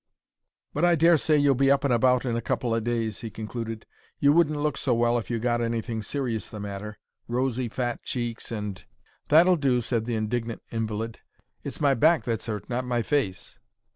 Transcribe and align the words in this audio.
"But 0.73 0.83
I 0.83 0.95
dare 0.95 1.15
say 1.19 1.37
you'll 1.37 1.53
be 1.53 1.69
up 1.69 1.83
and 1.83 1.93
about 1.93 2.25
in 2.25 2.35
a 2.35 2.41
couple 2.41 2.73
o' 2.73 2.79
days," 2.79 3.19
he 3.19 3.29
concluded. 3.29 3.85
"You 4.17 4.33
wouldn't 4.33 4.57
look 4.57 4.75
so 4.75 4.95
well 4.95 5.19
if 5.19 5.29
you'd 5.29 5.43
got 5.43 5.61
anything 5.61 6.01
serious 6.01 6.49
the 6.49 6.59
matter; 6.59 6.97
rosy, 7.27 7.69
fat 7.69 8.01
cheeks 8.01 8.51
and——" 8.51 8.83
"That'll 9.27 9.57
do," 9.57 9.79
said 9.79 10.05
the 10.05 10.15
indignant 10.15 10.63
invalid. 10.71 11.19
"It's 11.63 11.79
my 11.79 11.93
back 11.93 12.23
that's 12.23 12.47
hurt, 12.47 12.67
not 12.67 12.83
my 12.83 13.03
face." 13.03 13.59